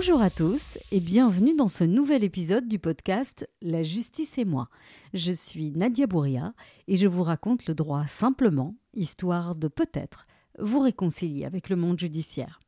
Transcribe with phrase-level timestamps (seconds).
[0.00, 4.68] Bonjour à tous et bienvenue dans ce nouvel épisode du podcast La justice et moi.
[5.12, 6.54] Je suis Nadia Bouria
[6.86, 10.28] et je vous raconte le droit simplement, histoire de peut-être
[10.60, 12.60] vous réconcilier avec le monde judiciaire.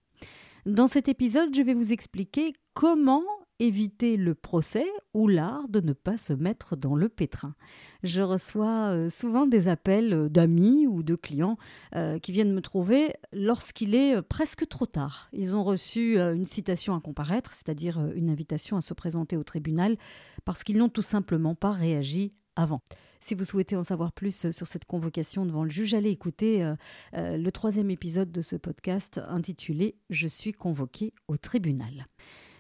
[0.66, 3.22] Dans cet épisode, je vais vous expliquer comment
[3.60, 7.54] éviter le procès ou l'art de ne pas se mettre dans le pétrin.
[8.02, 11.58] Je reçois euh, souvent des appels euh, d'amis ou de clients
[11.94, 15.28] euh, qui viennent me trouver lorsqu'il est presque trop tard.
[15.32, 19.96] Ils ont reçu une citation à comparaître, c'est-à-dire une invitation à se présenter au tribunal,
[20.44, 22.80] parce qu'ils n'ont tout simplement pas réagi avant.
[23.20, 26.72] Si vous souhaitez en savoir plus sur cette convocation devant le juge, allez écouter
[27.12, 32.06] le troisième épisode de ce podcast intitulé Je suis convoqué au tribunal.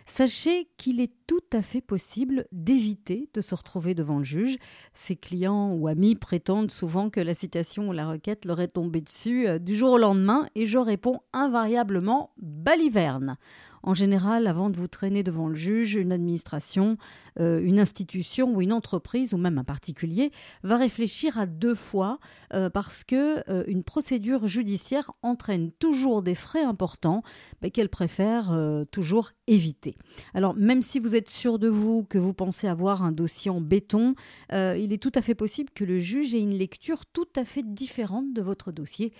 [0.06, 4.56] Sachez qu'il est tout à fait possible d'éviter de se retrouver devant le juge.
[4.94, 9.00] Ses clients ou amis prétendent souvent que la citation ou la requête leur est tombée
[9.00, 13.36] dessus euh, du jour au lendemain et je réponds invariablement baliverne.
[13.82, 16.98] En général, avant de vous traîner devant le juge, une administration,
[17.38, 20.30] euh, une institution ou une entreprise ou même un particulier
[20.62, 22.18] va réfléchir à deux fois
[22.52, 27.22] euh, parce que euh, une procédure judiciaire entraîne toujours des frais importants
[27.72, 28.56] qu'elle préfère
[28.90, 29.96] toujours éviter.
[30.34, 33.60] Alors même si vous êtes sûr de vous, que vous pensez avoir un dossier en
[33.60, 34.14] béton,
[34.50, 37.62] il est tout à fait possible que le juge ait une lecture tout à fait
[37.62, 39.12] différente de votre dossier.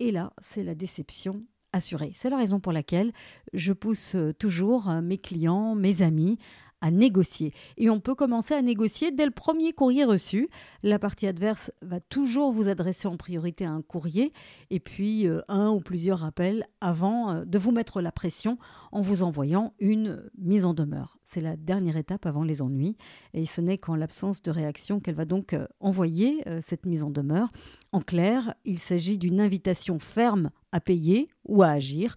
[0.00, 1.40] Et là, c'est la déception
[1.72, 2.10] assurée.
[2.14, 3.12] C'est la raison pour laquelle
[3.52, 6.38] je pousse euh, toujours euh, mes clients, mes amis
[6.80, 7.52] à négocier.
[7.76, 10.48] Et on peut commencer à négocier dès le premier courrier reçu.
[10.82, 14.32] La partie adverse va toujours vous adresser en priorité un courrier
[14.70, 18.58] et puis euh, un ou plusieurs appels avant euh, de vous mettre la pression
[18.92, 21.18] en vous envoyant une mise en demeure.
[21.24, 22.96] C'est la dernière étape avant les ennuis
[23.34, 27.10] et ce n'est qu'en l'absence de réaction qu'elle va donc euh, envoyer cette mise en
[27.10, 27.50] demeure.
[27.92, 32.14] En clair, il s'agit d'une invitation ferme à payer ou à agir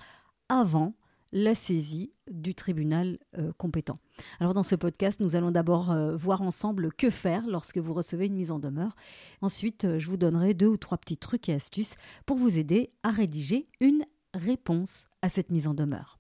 [0.50, 0.94] avant
[1.32, 4.00] la saisie du tribunal euh, compétent.
[4.40, 8.26] Alors dans ce podcast, nous allons d'abord euh, voir ensemble que faire lorsque vous recevez
[8.26, 8.96] une mise en demeure.
[9.42, 12.92] Ensuite, euh, je vous donnerai deux ou trois petits trucs et astuces pour vous aider
[13.04, 16.18] à rédiger une réponse à cette mise en demeure.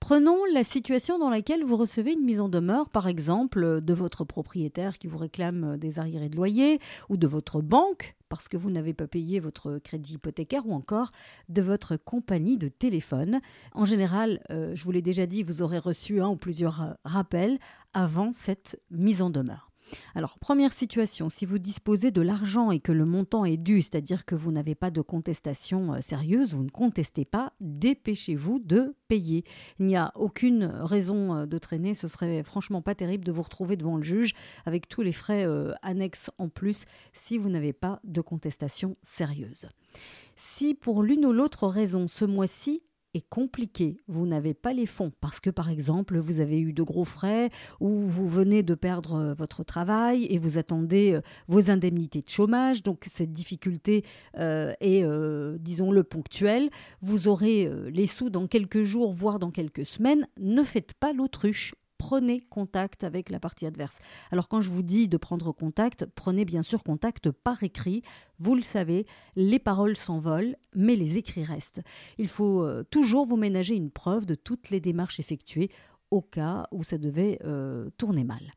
[0.00, 4.24] Prenons la situation dans laquelle vous recevez une mise en demeure, par exemple, de votre
[4.24, 8.70] propriétaire qui vous réclame des arriérés de loyer, ou de votre banque parce que vous
[8.70, 11.12] n'avez pas payé votre crédit hypothécaire, ou encore
[11.48, 13.40] de votre compagnie de téléphone.
[13.72, 17.58] En général, euh, je vous l'ai déjà dit, vous aurez reçu un ou plusieurs rappels
[17.94, 19.65] avant cette mise en demeure.
[20.14, 24.24] Alors, première situation, si vous disposez de l'argent et que le montant est dû, c'est-à-dire
[24.24, 29.44] que vous n'avez pas de contestation euh, sérieuse, vous ne contestez pas, dépêchez-vous de payer.
[29.78, 33.42] Il n'y a aucune raison euh, de traîner, ce serait franchement pas terrible de vous
[33.42, 37.72] retrouver devant le juge avec tous les frais euh, annexes en plus si vous n'avez
[37.72, 39.68] pas de contestation sérieuse.
[40.34, 42.82] Si pour l'une ou l'autre raison ce mois-ci
[43.20, 47.04] compliqué, vous n'avez pas les fonds parce que par exemple vous avez eu de gros
[47.04, 47.50] frais
[47.80, 52.28] ou vous venez de perdre euh, votre travail et vous attendez euh, vos indemnités de
[52.28, 54.04] chômage, donc cette difficulté
[54.38, 55.04] euh, est,
[55.58, 60.94] disons-le, ponctuelle, vous aurez les sous dans quelques jours, voire dans quelques semaines, ne faites
[60.94, 61.74] pas l'autruche
[62.06, 63.98] prenez contact avec la partie adverse.
[64.30, 68.02] Alors quand je vous dis de prendre contact, prenez bien sûr contact par écrit.
[68.38, 71.82] Vous le savez, les paroles s'envolent, mais les écrits restent.
[72.16, 75.68] Il faut euh, toujours vous ménager une preuve de toutes les démarches effectuées
[76.12, 78.52] au cas où ça devait euh, tourner mal.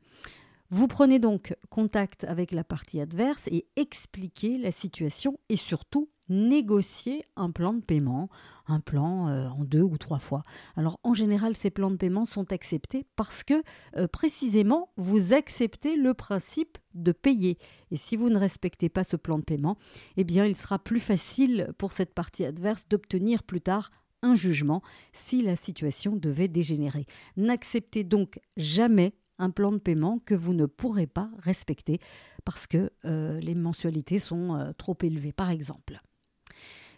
[0.69, 7.25] Vous prenez donc contact avec la partie adverse et expliquez la situation et surtout négocier
[7.35, 8.29] un plan de paiement,
[8.67, 10.44] un plan euh, en deux ou trois fois.
[10.75, 13.63] Alors en général, ces plans de paiement sont acceptés parce que
[13.97, 17.57] euh, précisément, vous acceptez le principe de payer.
[17.91, 19.78] Et si vous ne respectez pas ce plan de paiement,
[20.17, 23.91] eh bien il sera plus facile pour cette partie adverse d'obtenir plus tard
[24.22, 24.81] un jugement
[25.13, 27.06] si la situation devait dégénérer.
[27.38, 31.99] N'acceptez donc jamais un plan de paiement que vous ne pourrez pas respecter
[32.43, 36.02] parce que euh, les mensualités sont trop élevées, par exemple.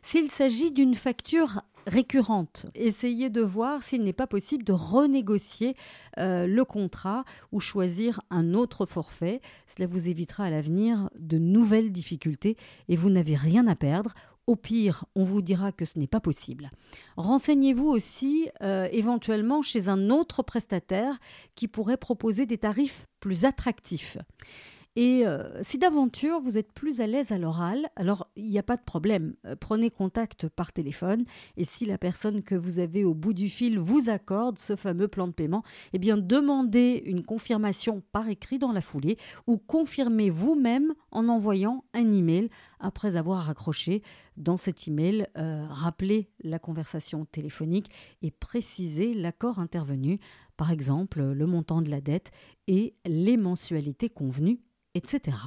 [0.01, 5.75] S'il s'agit d'une facture récurrente, essayez de voir s'il n'est pas possible de renégocier
[6.17, 9.41] euh, le contrat ou choisir un autre forfait.
[9.67, 12.57] Cela vous évitera à l'avenir de nouvelles difficultés
[12.87, 14.13] et vous n'avez rien à perdre.
[14.47, 16.71] Au pire, on vous dira que ce n'est pas possible.
[17.15, 21.19] Renseignez-vous aussi euh, éventuellement chez un autre prestataire
[21.55, 24.17] qui pourrait proposer des tarifs plus attractifs.
[24.97, 28.63] Et euh, si d'aventure vous êtes plus à l'aise à l'oral, alors il n'y a
[28.63, 29.35] pas de problème.
[29.45, 31.23] Euh, prenez contact par téléphone
[31.55, 35.07] et si la personne que vous avez au bout du fil vous accorde ce fameux
[35.07, 39.15] plan de paiement, eh bien demandez une confirmation par écrit dans la foulée
[39.47, 42.49] ou confirmez vous-même en envoyant un email
[42.81, 44.03] après avoir raccroché.
[44.35, 47.89] Dans cet email, euh, rappelez la conversation téléphonique
[48.21, 50.19] et précisez l'accord intervenu,
[50.57, 52.31] par exemple le montant de la dette
[52.67, 54.59] et les mensualités convenues
[54.95, 55.37] etc.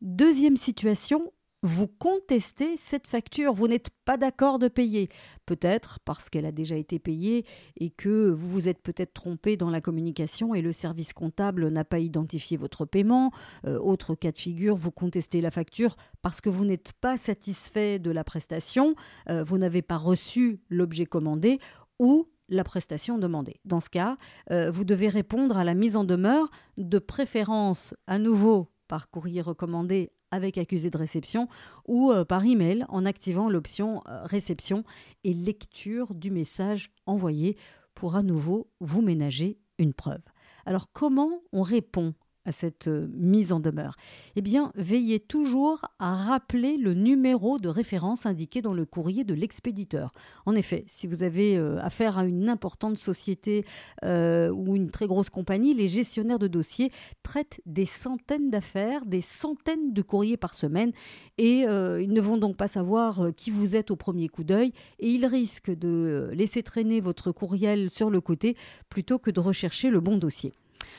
[0.00, 1.32] Deuxième situation,
[1.62, 5.08] vous contestez cette facture, vous n'êtes pas d'accord de payer,
[5.46, 7.46] peut-être parce qu'elle a déjà été payée
[7.76, 11.84] et que vous vous êtes peut-être trompé dans la communication et le service comptable n'a
[11.84, 13.30] pas identifié votre paiement.
[13.64, 18.00] Euh, autre cas de figure, vous contestez la facture parce que vous n'êtes pas satisfait
[18.00, 18.96] de la prestation,
[19.28, 21.60] euh, vous n'avez pas reçu l'objet commandé
[22.00, 23.60] ou la prestation demandée.
[23.64, 24.16] Dans ce cas,
[24.50, 29.40] euh, vous devez répondre à la mise en demeure, de préférence à nouveau par courrier
[29.40, 31.48] recommandé avec accusé de réception
[31.86, 34.84] ou euh, par email en activant l'option euh, réception
[35.24, 37.56] et lecture du message envoyé
[37.94, 40.22] pour à nouveau vous ménager une preuve.
[40.66, 43.96] Alors comment on répond à cette euh, mise en demeure
[44.36, 49.34] Eh bien, veillez toujours à rappeler le numéro de référence indiqué dans le courrier de
[49.34, 50.12] l'expéditeur.
[50.46, 53.64] En effet, si vous avez euh, affaire à une importante société
[54.04, 56.90] euh, ou une très grosse compagnie, les gestionnaires de dossiers
[57.22, 60.92] traitent des centaines d'affaires, des centaines de courriers par semaine,
[61.38, 65.08] et ils ne vont donc pas savoir qui vous êtes au premier coup d'œil, et
[65.08, 68.56] ils risquent de laisser traîner votre courriel sur le côté
[68.88, 70.52] plutôt que de rechercher le bon dossier.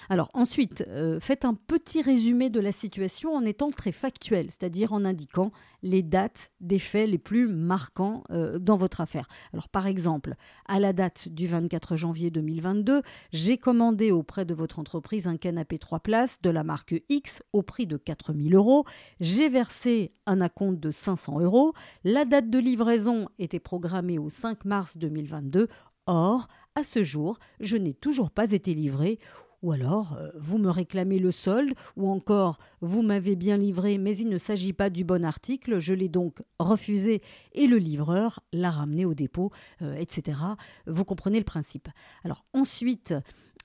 [0.10, 4.94] Alors ensuite, euh, faites un petit résumé de la situation en étant très factuel, c'est-à-dire
[4.94, 5.52] en indiquant
[5.82, 9.28] les dates des faits les plus marquants euh, dans votre affaire.
[9.54, 10.36] Alors par exemple,
[10.66, 13.02] à la date du 24 janvier 2022,
[13.32, 17.62] j'ai commandé auprès de votre entreprise un canapé 3 places de la marque X au
[17.62, 18.86] prix de 4000 euros.
[19.20, 21.74] J'ai versé un acompte de 500 euros.
[22.04, 25.68] La date de livraison était programmée au 5 mars 2022.
[26.06, 29.20] Or, à ce jour, je n'ai toujours pas été livré
[29.64, 34.16] ou alors, euh, vous me réclamez le solde, ou encore, vous m'avez bien livré, mais
[34.16, 37.22] il ne s'agit pas du bon article, je l'ai donc refusé,
[37.54, 39.52] et le livreur l'a ramené au dépôt,
[39.82, 40.42] euh, etc.
[40.86, 41.88] Vous comprenez le principe.
[42.26, 43.16] Alors ensuite,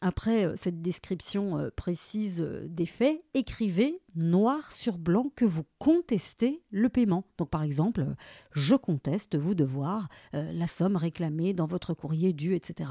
[0.01, 6.89] après euh, cette description précise des faits, écrivez noir sur blanc que vous contestez le
[6.89, 7.25] paiement.
[7.39, 8.07] Donc par exemple,
[8.53, 12.91] je conteste vous devoir la somme réclamée dans votre courrier dû, etc.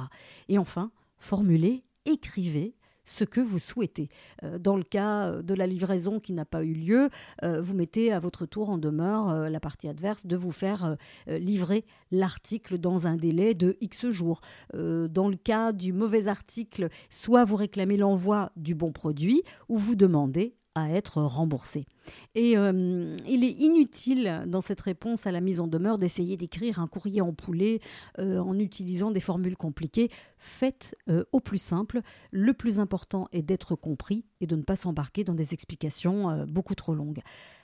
[0.50, 2.77] Et enfin, formulez, écrivez
[3.08, 4.10] ce que vous souhaitez.
[4.44, 7.10] Euh, dans le cas euh, de la livraison qui n'a pas eu lieu,
[7.44, 11.86] euh, vous mettez à votre tour en demeure la partie adverse de vous faire livrer
[12.12, 14.42] l'article dans un délai de X jours.
[14.74, 19.96] Dans le cas du mauvais article, soit vous réclamez l'envoi du bon produit ou vous
[19.96, 21.88] demandez à être remboursé.
[22.36, 26.80] Et euh, il est inutile dans cette réponse à la mise en demeure d'essayer d'écrire
[26.80, 27.80] un courrier en poulet
[28.20, 30.10] euh, en utilisant des formules compliquées.
[30.38, 32.02] Faites euh, au plus simple.
[32.32, 36.76] Le plus important est d'être compris et de ne pas s'embarquer dans des explications beaucoup
[36.76, 37.22] trop longues.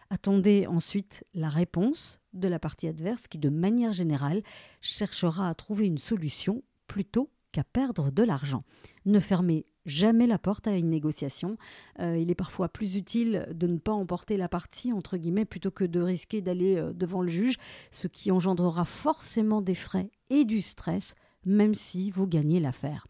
[0.10, 4.42] Attendez ensuite la réponse de la partie adverse qui, de manière générale,
[4.82, 8.66] cherchera à trouver une solution plutôt qu'à perdre de l'argent.
[9.06, 11.58] Ne fermez jamais la porte à une négociation.
[12.00, 15.72] Euh, il est parfois plus utile de ne pas emporter la partie, entre guillemets, plutôt
[15.72, 17.56] que de risquer d'aller euh, devant le juge,
[17.92, 21.16] ce qui engendrera forcément des frais et du stress
[21.46, 23.06] même si vous gagnez l'affaire.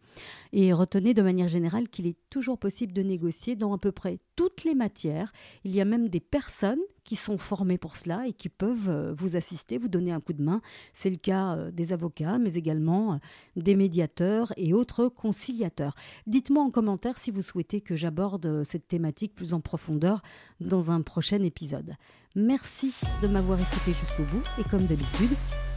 [0.52, 4.18] Et retenez de manière générale qu'il est toujours possible de négocier dans à peu près
[4.36, 5.32] toutes les matières.
[5.64, 9.14] Il y a même des personnes qui sont formées pour cela et qui peuvent euh,
[9.16, 10.60] vous assister, vous donner un coup de main.
[10.92, 13.16] C'est le cas euh, des avocats, mais également euh,
[13.56, 15.94] des médiateurs et autres conciliateurs.
[16.26, 20.22] Dites-moi en commentaire si vous souhaitez que j'aborde cette thématique plus en profondeur
[20.60, 21.94] dans un prochain épisode.
[22.34, 22.92] Merci
[23.22, 25.30] de m'avoir écouté jusqu'au bout et comme d'habitude,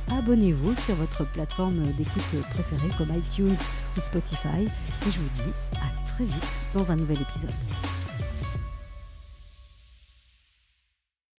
[0.09, 3.57] abonnez-vous sur votre plateforme d'écoute préférée comme iTunes
[3.95, 4.63] ou Spotify.
[4.63, 8.06] Et je vous dis à très vite dans un nouvel épisode.